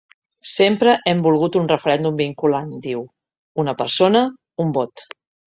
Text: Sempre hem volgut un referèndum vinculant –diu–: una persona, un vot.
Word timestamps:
Sempre 0.51 0.95
hem 1.11 1.19
volgut 1.27 1.57
un 1.61 1.69
referèndum 1.71 2.17
vinculant 2.23 2.73
–diu–: 2.87 3.05
una 3.65 3.77
persona, 3.83 4.25
un 4.67 4.75
vot. 4.81 5.07